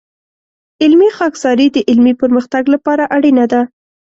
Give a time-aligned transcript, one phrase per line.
[0.83, 3.61] علمي خاکساري د علمي پرمختګ لپاره اړینه ده.